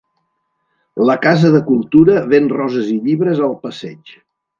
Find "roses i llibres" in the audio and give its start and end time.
2.57-3.43